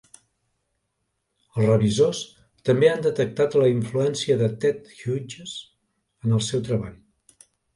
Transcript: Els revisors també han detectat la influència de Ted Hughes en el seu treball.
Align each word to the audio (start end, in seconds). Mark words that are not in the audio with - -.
Els 1.55 1.61
revisors 1.67 2.21
també 2.71 2.89
han 2.93 3.05
detectat 3.09 3.59
la 3.59 3.67
influència 3.75 4.39
de 4.43 4.49
Ted 4.65 4.91
Hughes 4.97 5.57
en 6.27 6.39
el 6.41 6.45
seu 6.51 6.67
treball. 6.71 6.99